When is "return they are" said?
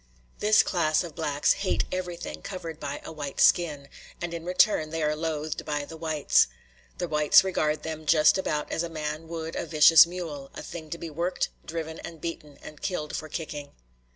4.45-5.15